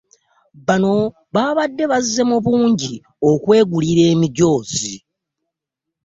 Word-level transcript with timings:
Bano 0.67 0.93
babadde 1.33 1.83
bazze 1.91 2.21
mu 2.29 2.37
bungi 2.45 2.93
okwegulira 3.29 4.03
emijoozi. 4.13 4.95